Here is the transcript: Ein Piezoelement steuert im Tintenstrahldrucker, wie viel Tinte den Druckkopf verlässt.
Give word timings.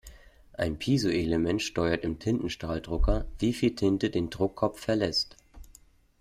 Ein 0.53 0.79
Piezoelement 0.79 1.61
steuert 1.61 2.03
im 2.05 2.17
Tintenstrahldrucker, 2.17 3.27
wie 3.37 3.53
viel 3.53 3.75
Tinte 3.75 4.09
den 4.09 4.31
Druckkopf 4.31 4.79
verlässt. 4.79 5.37